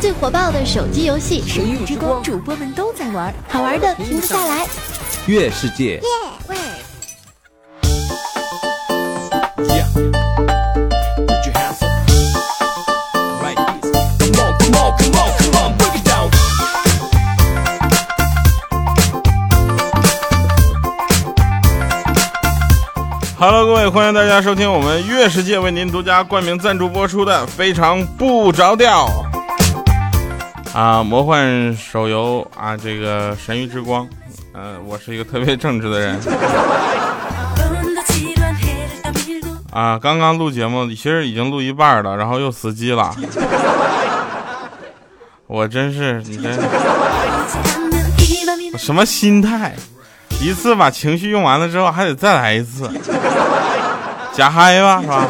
[0.00, 4.64] 最火爆的手机游戏《神域之光》，主播们都在玩，好玩的停不下来。
[5.26, 6.00] 月世界。
[23.36, 29.08] Hello，各位，欢迎大家收听我们月世界为您独家冠名赞助播出的《非常不着调》
[30.74, 34.04] 啊，魔幻手游啊，这个《神域之光》。
[34.54, 36.18] 嗯，我是一个特别正直的人
[39.72, 39.98] 啊。
[39.98, 43.14] 刚刚录节目，其实已经录一半了，然后又死机了。
[45.46, 46.50] 我真是，你这
[48.76, 49.74] 什么心态？
[50.40, 52.88] 一次把情绪用完了之后，还得再来一次，
[54.32, 55.26] 假嗨吧，是吧？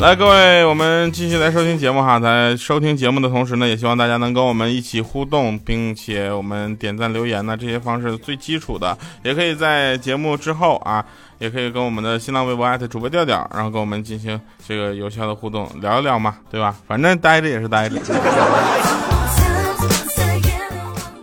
[0.00, 2.18] 来，各位，我们继续来收听节目哈。
[2.18, 11.04] 在收听节目的同时呢，也希望大家能跟我们一起互动，并且我们点赞、留言呢，这些方式最基础的，也可以在节目之后啊，
[11.38, 16.74] 也可以跟我们的新浪微博艾特主播调调，然后跟我们进行这个有效的互动，聊一聊嘛，对吧？
[16.88, 18.00] 反正待着也是待着。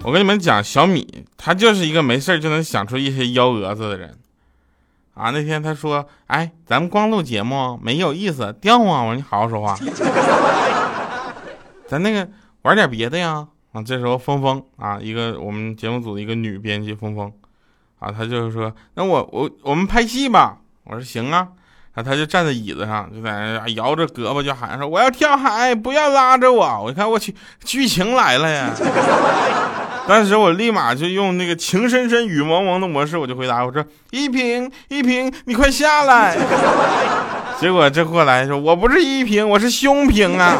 [0.03, 4.13] 我跟你们讲，小米他就是一个没事就能想出一些幺蛾子的人，
[5.17, 9.01] 啊，那天他说，哎，咱们光录节目没有意思，掉啊！
[9.01, 9.75] 我说你好好说话，
[11.87, 12.29] 咱那个
[12.61, 13.47] 玩点别的呀。
[13.73, 17.31] 啊，这时候峰峰啊，一个我们节目组的一个女编辑峰峰，
[17.99, 20.57] 啊，他就是说，那我我我们拍戏吧。
[20.85, 21.49] 我说行啊，
[21.93, 26.83] 然后他就站在椅子上，就在那摇着胳膊就喊说，我要跳海，不要拉着我。
[26.83, 28.71] 我一看，我去，剧情来了呀。
[30.09, 36.37] 当时我立马就用那个情深深雨蒙蒙的模式，我就回答我说：“依萍，依萍，你快下来！”
[37.59, 40.57] 结果这货来说：“我不是依萍，我是胸平啊。”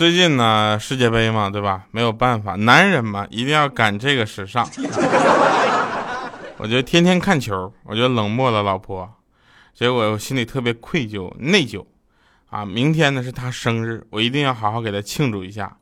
[0.00, 1.82] 最近呢，世界杯嘛，对吧？
[1.90, 4.66] 没有办法，男人嘛，一定要赶这个时尚。
[6.56, 9.06] 我就天天看球，我就冷漠了老婆，
[9.74, 11.84] 结果我心里特别愧疚、内疚。
[12.48, 15.76] 啊，明天呢是他生日，我一定要好好给他庆祝一下。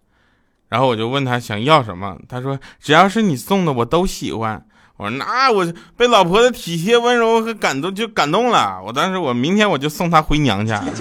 [0.69, 4.67] 然后我就问他想要什么，他说只要是你送的我都喜欢。
[4.97, 8.83] 我说那我被老婆的体贴、温柔和感动就感动了。
[8.85, 10.83] 我当时我明天我就送她回娘家。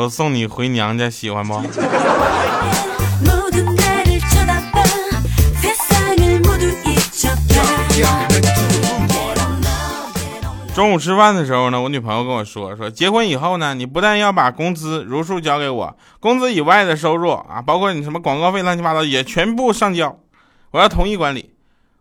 [0.00, 1.60] 我送你回娘家，喜欢不？
[10.72, 20.16] 中午吃饭的时候呢，我女朋友跟我说说，结婚以后呢，你不但要把工资如数交给我，工资以外的收入啊，包括你什么广告费乱七八糟也全部上交，
[20.70, 21.50] 我要统一管理。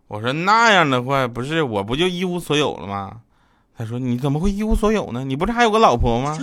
[0.08, 3.14] 我说那样的话，不是我不就一无所有了吗？
[3.80, 5.24] 他说：“你怎么会一无所有呢？
[5.24, 6.36] 你不是还有个老婆吗？”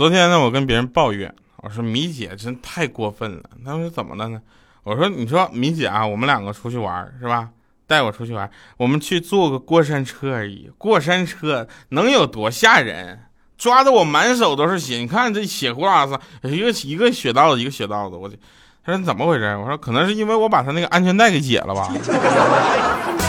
[0.00, 3.42] 昨天呢，我跟别人抱怨，我说米姐真太过分了。
[3.62, 4.40] 他说怎么了呢？
[4.82, 7.50] 我说你说米姐啊，我们两个出去玩是吧？
[7.86, 10.70] 带我出去玩，我们去坐个过山车而已。
[10.78, 13.26] 过山车能有多吓人？
[13.58, 18.34] 抓的我满手都是血，你看这血呼啦子，一个一个血道子，一个血道子，我就
[18.82, 19.54] 他说怎么回事？
[19.58, 21.92] 我说可能是因为我把他那个安全带给解了吧。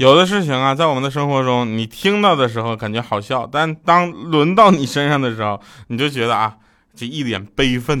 [0.00, 6.54] 有的事情啊，在我们的生活中，你听到的时候感觉好笑，但当轮到你身上的时候，你就觉得啊，
[6.96, 8.00] 这一脸悲愤。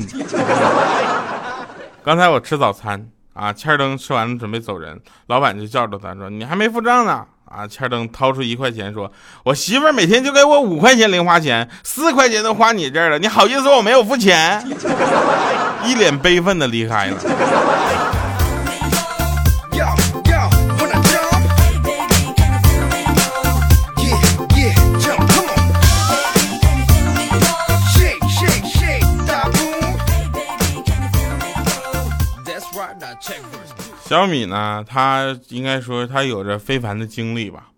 [2.02, 9.12] 刚才我吃早餐啊，欠灯吃完了准备走人，老板就叫着他说：“你还没付账呢。”啊，欠灯掏出一块钱说
[9.44, 14.66] ：“我媳妇儿每天就给我五块钱零花钱，四块钱都花你这儿了，你好意思说我没有付钱？”
[15.84, 17.18] 一脸悲愤的离开了。
[34.10, 37.68] 小米呢，他应该说他有着非凡的经历吧，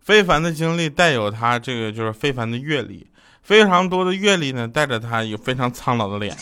[0.00, 3.06] 非凡的经历带有他这个就是非凡的阅历，
[3.40, 6.36] 非常多的阅历呢，带着她有非常苍老的脸。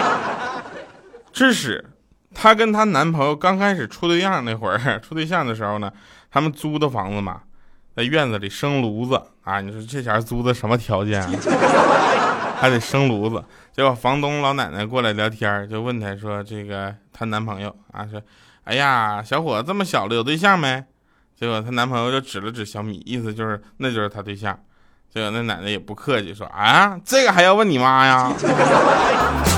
[1.32, 1.82] 致使
[2.34, 5.90] 她跟她男朋友刚开始处对象那会儿，处对象的时候呢，
[6.30, 7.40] 他们租的房子嘛，
[7.96, 9.62] 在院子里生炉子啊。
[9.62, 11.30] 你说这前租的什么条件啊？
[12.58, 13.44] 还得生炉子。
[13.72, 18.20] 结果房东老奶奶过来聊天，就问她说：“这个她男朋友啊，说，
[18.64, 20.82] 哎呀，小伙子这么小了，有对象没？”
[21.38, 24.58] 结果她男朋友就指了指小米，意思就是那就是她对象。
[25.12, 28.32] 结果那奶奶也不客气，说：“啊，这个还要问你妈呀？”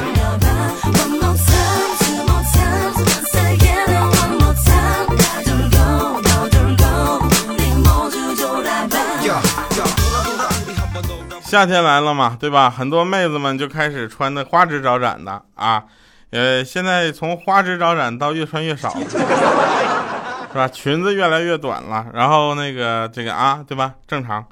[11.49, 12.69] 夏天来了嘛，对吧？
[12.69, 15.83] 很多妹子们就开始穿的花枝招展的啊，
[16.29, 19.01] 呃，现在从花枝招展到越穿越少了，
[20.53, 20.69] 是吧？
[20.69, 23.95] 裙子越来越短了，然后那个这个啊，对吧？
[24.07, 24.45] 正常。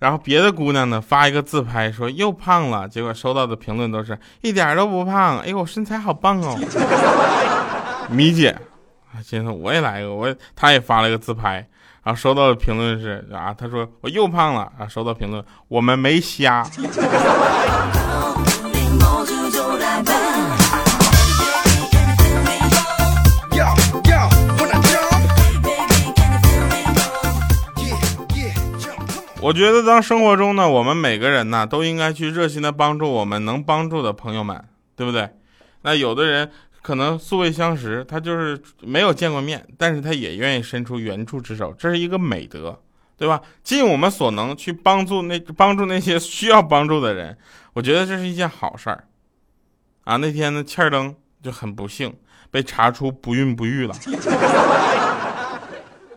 [0.00, 6.58] 然后别的姑娘呢发一个自拍说又胖了，结果收到的评论都是一点都不胖，哎呦我身材好棒哦。
[8.10, 8.58] 米姐，
[9.24, 11.64] 今天我也来一个，我她也发了一个自拍。
[12.02, 14.88] 然后收到的评论是啊，他说我又胖了啊。
[14.88, 16.66] 收到评论，我们没瞎。
[29.42, 34.64] 我觉得当生活中呢，我们每个人呢都应该去热心的帮助我们能帮助的朋友们，
[34.96, 35.28] 对不对？
[35.82, 36.50] 那有的人。
[36.82, 42.80] 可能素未相识，他就是没有见过面，但是他也愿意伸出援助之手，这是一个美德，
[43.16, 43.40] 对吧？
[43.62, 47.36] 尽我们所能去帮助那帮助那些需要帮助的人，
[47.74, 49.04] 我觉得这是一件好事儿。
[50.04, 52.14] 啊，那天呢，欠儿登就很不幸
[52.50, 54.10] 被查出不孕不育了，是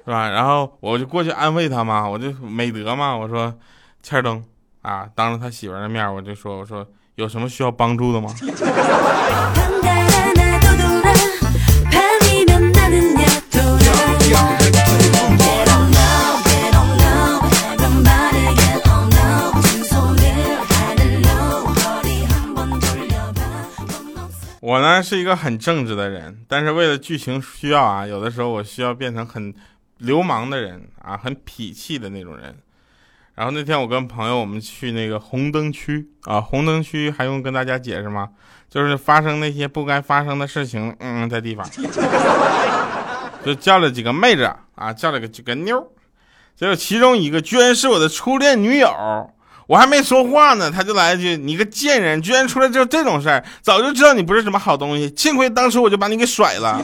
[0.06, 0.30] 吧？
[0.30, 3.54] 然后我就过去安慰他嘛，我就美德嘛，我说
[4.02, 4.42] 欠儿登
[4.82, 8.34] 啊，当着他媳妇儿的面，我就说我说有什么需要帮助的吗？
[24.64, 29.54] 我呢是一个很正直的人，但是为了剧情需要啊，有的时候我需要变成很
[29.98, 32.56] 流氓的人啊，很痞气的那种人。
[33.36, 38.30] 然后那天我跟朋友我们去那个红灯区啊，红灯区还用跟大家解释吗？
[38.70, 41.70] 就是发生那些不该发生的事情，嗯，在地方，
[43.44, 45.86] 就叫了几个妹子啊，叫了个几个妞，
[46.56, 49.30] 结果其中一个居然是我的初恋女友。
[49.66, 53.44] 我还没说话呢，他就来一句：“你个贱人，居然出来就这种事儿！
[53.62, 56.82] 早就知道你不是什么好东西，幸亏当初我就把你给甩了。”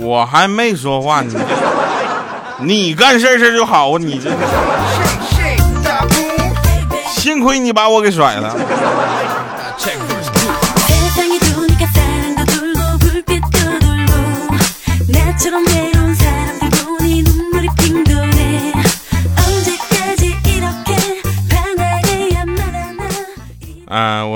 [0.00, 1.36] 我还没说话，你
[2.60, 4.30] 你干事事就好啊，你这
[7.08, 8.56] 幸亏你把我给甩了。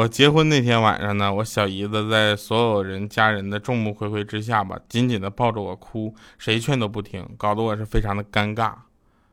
[0.09, 8.73] 结婚那天晚上呢，我小姨子在所有人家人的众目睽睽之下吧，紧紧的抱着我哭，谁劝都不听，搞得我是非常的尴尬。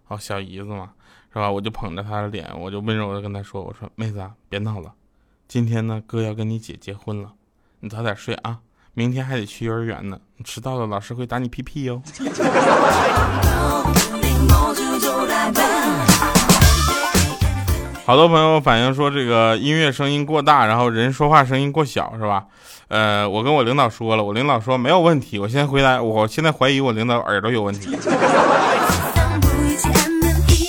[0.08, 0.92] 哦，小姨子嘛，
[1.32, 1.50] 是吧？
[1.50, 4.94] 我就捧着她的脸，我就温柔的跟她说：“我说妹子啊，别闹了，
[5.48, 7.34] 今天呢，哥要跟你姐结婚了，
[7.80, 8.60] 你早点睡啊，
[8.94, 12.02] 明天还得去幼儿园呢，你迟到了老师会打你屁屁哟。”
[18.06, 22.44] 好多朋友反映说，这个音乐声音过大，然后人说话声音过小，是吧？
[22.90, 25.40] 呃，我跟我领导说了，我领导说没有问题。
[25.40, 27.96] 我现在回答，我现在怀疑我领导耳朵有问题。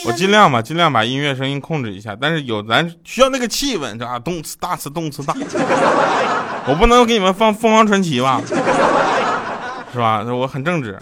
[0.07, 4.17] 我尽量吧，尽量把音乐声音控制一下，但是有咱需要那个气氛，是吧？
[4.21, 5.35] 动次大次，动次大。
[6.69, 8.41] 我不能给你们放凤凰传奇吧？
[9.93, 10.23] 是吧？
[10.23, 10.97] 我很正直。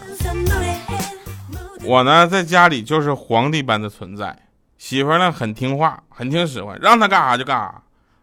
[1.83, 4.35] 我呢，在家里就是皇帝般的存在。
[4.83, 7.81] 媳妇呢很听话，很听使唤，让她干啥就干啥。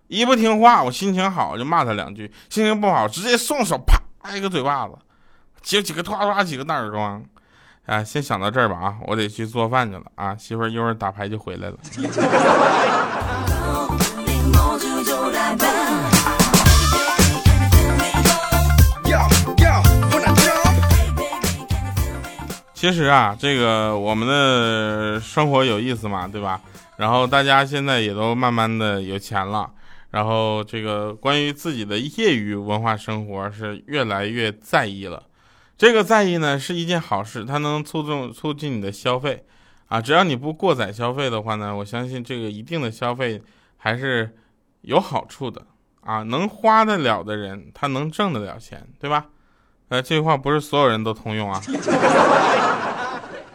[0.09, 3.99] 一不听话，我心情好就骂她两句；心情不好，直接送手啪
[4.29, 4.95] 挨个嘴巴子，
[5.63, 7.25] 接几个啪啪几个大耳光。
[7.87, 10.37] 啊，先想到这儿吧啊，我得去做饭去了啊。
[10.37, 11.79] 媳妇一会儿打牌就回来了。
[22.81, 26.59] 其实啊，这个我们的生活有意思嘛，对吧？
[26.97, 29.71] 然后大家现在也都慢慢的有钱了，
[30.13, 35.23] 然后这个关于自己的业余文化生活是越来越在意了。
[35.77, 39.45] 这个在意呢是一件好事，它能促进促进你的消费
[39.89, 40.01] 啊。
[40.01, 43.43] 只要你不过载消费的话呢，我相信这个一定的消费
[43.77, 44.35] 还是
[44.81, 45.67] 有好处的
[46.01, 46.23] 啊。
[46.23, 49.27] 能花得了的人，他能挣得了钱，对吧？
[49.91, 51.61] 呃，这句话不是所有人都通用啊。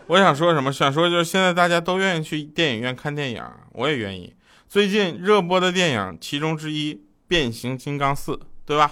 [0.07, 0.71] 我想说什么？
[0.71, 4.35] 想说就是现在大家都愿意去电影院看电影，我也愿意。
[4.67, 6.93] 最近热播的电影其中之一
[7.27, 8.33] 《变形金刚四》，
[8.65, 8.91] 对吧？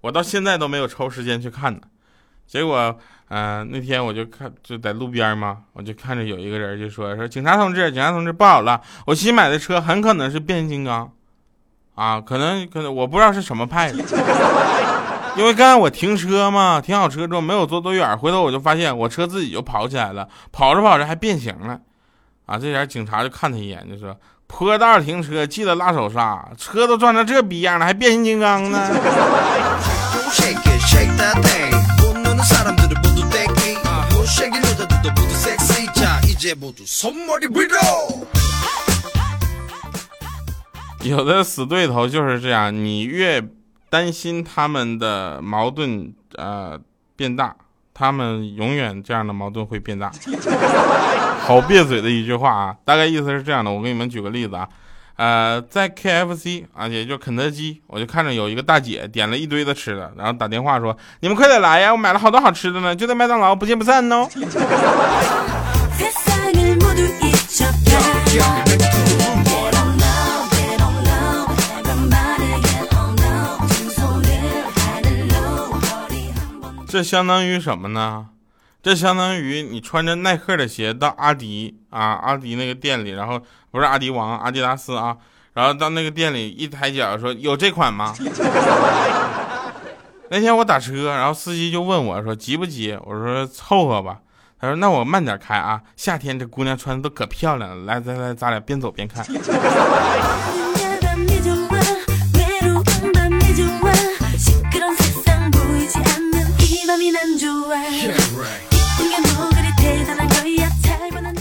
[0.00, 1.80] 我到现在都没有抽时间去看呢。
[2.46, 11.12] 结果，嗯，那天我就看就在路边嘛，我就看着有一个人就说说警察同志，警察同志不好了，我新买的车很可能是变形金刚，
[11.94, 14.02] 啊，可能可能我不知道是什么派的，
[15.36, 21.80] 因为刚才我停车嘛，停好车之后没有坐多远，回头我就发现我车自己就跑起来了，跑着跑着还变形了，
[22.46, 24.16] 啊，这点警察就看他一眼就说。
[24.46, 28.78] 坡道停车记得拉手刹，车都撞成这逼样了，还变形金刚呢？
[41.02, 43.42] 有的死对头就是这样，你越
[43.94, 46.76] 担心他们的矛盾呃
[47.14, 47.54] 变大。
[47.96, 50.10] 他们永远这样的矛盾会变大，
[51.46, 52.74] 好别嘴的一句话啊！
[52.84, 54.68] 大概意思是这样的，我给你们举个例子啊，
[55.14, 64.28] 呃，在 KFC 啊，也就肯德基，我就看着有一个大姐点了一堆的吃的，然后打电话说：“你们快点来呀，我买了好多好吃的呢，就在麦当劳，不见不散哦。”
[76.94, 78.28] 这相当于什么呢？
[78.80, 85.16] 这相当于你穿着耐克的鞋到阿迪啊，阿迪那个店里，然后不是阿迪王，阿迪达斯啊，
[85.54, 88.14] 然后到那个店里一抬脚说有这款吗？
[90.30, 92.96] 那天我打车，然后司机就问我说急不急？
[93.04, 94.18] 我说凑合吧。
[94.60, 99.26] 他说那我慢点开啊，夏天这姑娘穿的都可漂亮了，来来来，咱俩边走边看。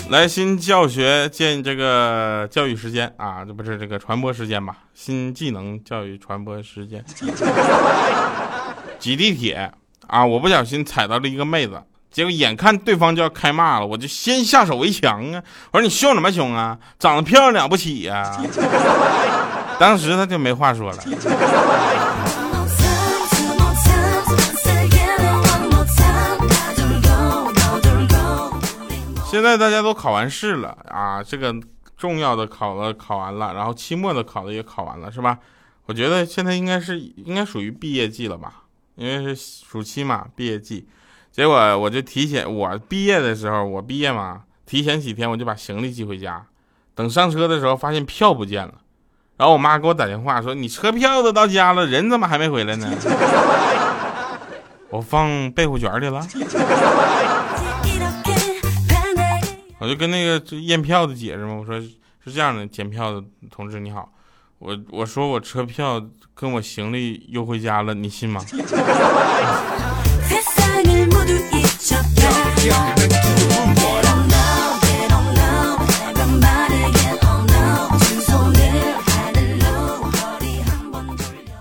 [0.09, 4.75] 来新教学建这个教育时间啊，这不是这个传播时间吧？
[4.93, 7.03] 新技能教育传播时间。
[8.99, 9.71] 挤地铁
[10.07, 15.41] 啊，我不小心踩到了一个妹子，结果眼看对方就要开骂了，我就先下手为强啊！
[15.71, 16.77] 我说你凶什么凶啊？
[16.99, 18.39] 长得漂亮了不起呀！
[19.79, 21.03] 当时他就没话说了。
[29.33, 31.51] 现在大家都考完试了啊，这个
[31.97, 35.39] 重要的考了考完了，然后期末的考的也考完了，是吧？
[35.87, 40.87] 我觉得现在应该是应该属于毕业季了吧，因为是暑期嘛，毕业季。
[41.31, 46.45] 结果我就提前，我毕业的时候，我毕业嘛，提前几天我就把行李寄回家，
[46.93, 48.75] 等上车的时候发现票不见了，
[49.37, 52.87] 然后我妈给我打电话说：“你车票都到家了，人怎么还没回来呢？”
[54.91, 56.21] 我放被褥卷里了。
[59.83, 63.21] 我就跟那个验票的解释嘛，我说是这样的，检票的
[63.51, 64.09] 同志你好，
[64.59, 66.01] 我我说我车票
[66.33, 68.41] 跟我行李邮回家了，你信吗？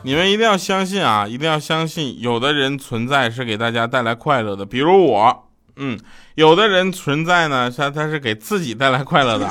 [0.05, 5.49] 你们一定要相信啊，一定要相信，有的人存在是给大家带来快乐的，比如我。
[5.77, 5.99] 嗯，
[6.35, 9.47] 有的人存在呢，他他是给自己带来快乐的。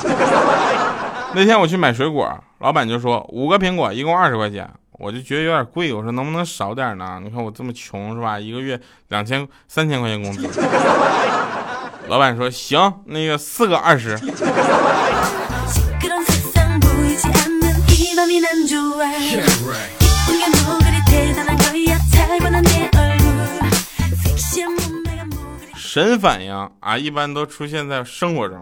[1.34, 7.20] 那天我去买水果，老板就说五个苹果一共二十块钱，我就觉得有点贵，我说能不能少点呢？
[7.22, 8.38] 你看我这么穷是吧？
[8.38, 10.48] 一个月两千三千块钱工资。
[12.08, 14.18] 老板说行，那个四个二十。
[25.92, 28.58] 神反应啊，一般都出现在生活中。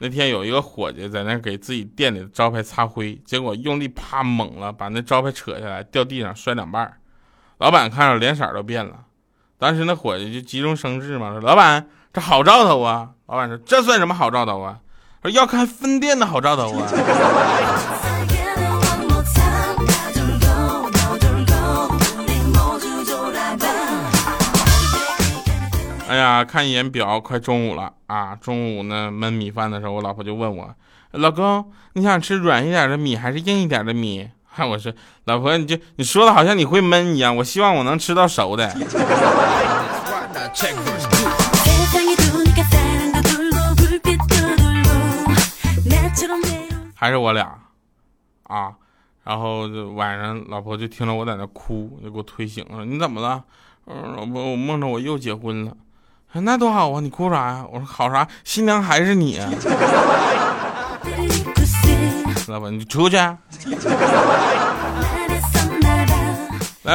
[0.00, 6.98] 那天有一个伙计在那给自己店里的招牌擦灰，结果用力啪猛了，把那招牌扯下来，掉地上摔两半。
[7.56, 8.94] 老板看着脸色都变了。
[9.56, 14.80] 当时那伙计就急中生智嘛，说：“老板，这好兆头啊！”老板说：“这算什么好兆头啊？
[15.22, 16.86] 说要看分店的好兆头啊。”
[26.10, 28.34] 哎呀，看一眼表，快中午了啊！
[28.34, 30.74] 中午呢焖米饭的时候，我老婆就问我
[31.14, 34.92] ：“老公，你想吃软一点的米还是硬一点的米？”哈， 我说
[35.26, 38.68] ：“老婆，你就你说的好像你会焖一样，我希望我能吃到熟的。”
[46.96, 47.56] 还是我俩
[48.48, 48.72] 啊，
[49.22, 52.84] 然后就晚上老婆就听着我在那哭，就给我推醒了。
[52.84, 53.44] 你怎么了？
[53.86, 55.76] 嗯，老婆，我梦着我又结婚了。
[56.32, 57.00] 那多好啊！
[57.00, 57.66] 你哭啥呀？
[57.72, 58.26] 我说好啥？
[58.44, 59.38] 新娘还是你。
[62.46, 63.16] 老板，你出去。
[63.16, 63.36] 来，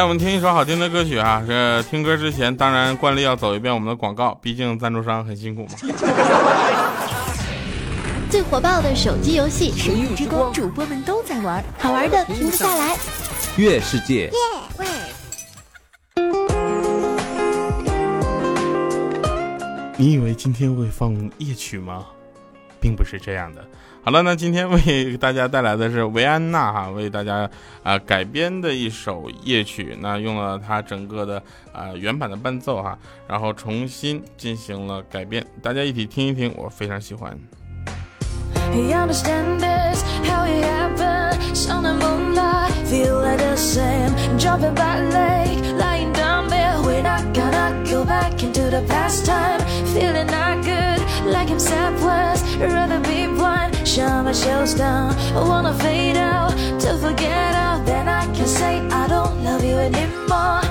[0.04, 1.44] 我们听一首好听的歌曲啊！
[1.46, 5.70] 这听歌之前，当然惯例要走一遍我们的广告，毕竟赞助商很辛苦嘛。
[8.30, 12.98] 最火爆的手机游戏，神域之光，主播们都在玩，好玩的停不下来。
[13.58, 14.32] 月世界，
[19.98, 22.06] 你以为今天会放夜曲吗？
[22.82, 23.66] 并不是这样的。
[24.04, 27.50] 好了，那今天为大家带来的是维安娜哈为大家
[27.82, 37.36] 啊改编的一首夜曲，那用了它整个的啊原版的伴奏哈，然后重新进行了改编，大家一起听一听，我非常喜欢。
[48.16, 49.60] Back into the past time.
[49.94, 51.00] Feeling not good,
[51.36, 51.64] like I'm
[52.76, 55.10] Rather be blind, shut my shells down.
[55.38, 56.52] I Wanna fade out,
[56.84, 58.76] to forget out Then I can say.
[59.02, 60.62] I don't love you anymore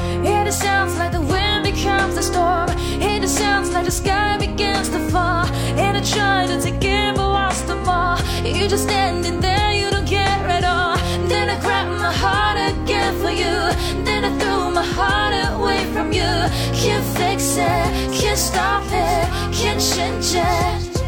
[18.35, 21.03] can't stop it, can't change it.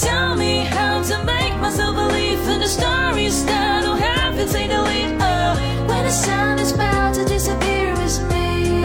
[0.00, 4.70] Tell me how to make myself believe in the stories that don't have to take
[4.70, 5.16] the lead.
[5.20, 5.56] Oh,
[5.88, 8.76] When the sun is about to disappear with me.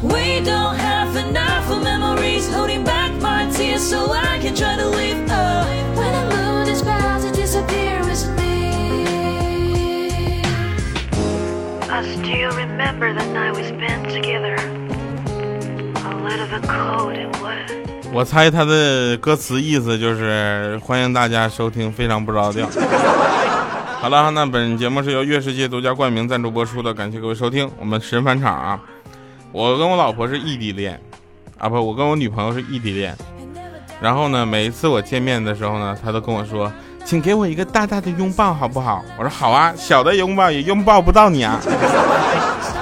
[0.00, 4.88] We don't have enough of memories holding back my tears so I can try to
[4.90, 8.52] leave oh, When the moon is about to disappear with me.
[11.90, 14.61] I still remember the night we spent together.
[18.12, 22.66] 我猜他的歌词意思就是欢迎大家收听《非常不着调》。
[24.00, 27.70] 好了，那本节目是由月世界独家冠名赞助播出的，感谢各位收听。
[27.78, 28.80] 我们神返场啊！
[29.52, 31.00] 我跟我老婆是异地恋
[31.56, 33.16] 啊，不，我跟我女朋友是异地恋。
[34.00, 36.70] 然后呢，每一次我见面的时候呢，她都跟我说
[37.06, 41.60] ：“请给我一个大大的拥抱，好不好？”我说：“好啊，小的拥抱也拥抱不到你啊。”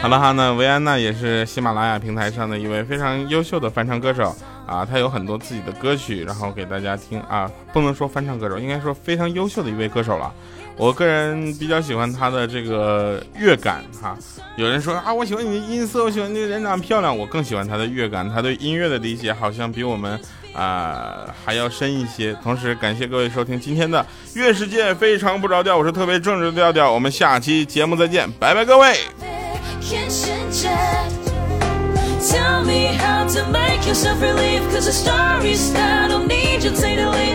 [0.00, 4.34] 好了哈，那维安娜也是喜马拉雅平台上的一位非常优秀的翻唱歌手
[4.64, 10.32] 啊，她有很多自己的歌曲，然后给大家听啊，不能说翻唱歌手，应该说非常优秀的一位歌手了。
[10.76, 14.16] 我个人比较喜欢她的这个乐感哈。
[14.56, 20.18] 有人说啊，我喜欢你的音色，我喜欢你的人长得漂亮，我更喜欢她的乐感，她对音乐的理解好像比我们
[20.54, 22.32] 啊、还要深一些。
[22.42, 28.96] 同时感谢各位收听今天的乐世界非常不着调，我是特别正直的调调，我们下期节目再见，拜拜各位。
[32.30, 37.27] Tell me how to make yourself relieve Cause the stories that don't need you take the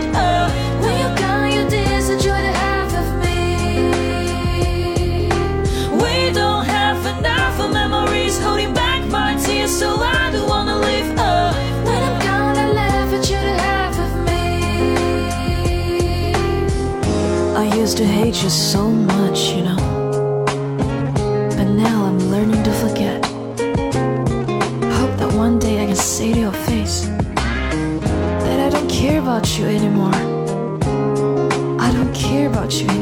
[29.58, 30.14] you anymore.
[31.78, 32.93] I don't care about you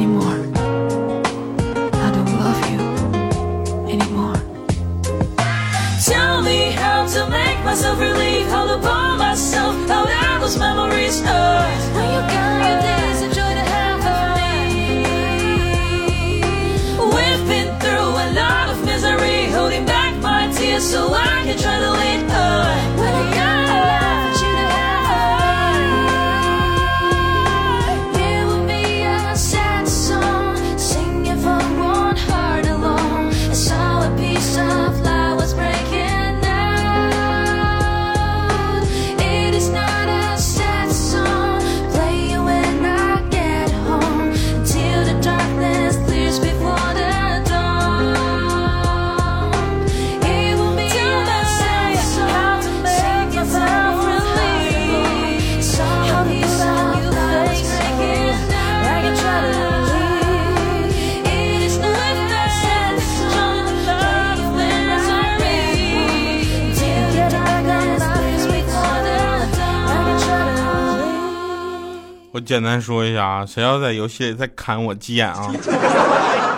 [72.44, 75.50] 简单说一下啊，谁要在游戏里再砍我急眼啊，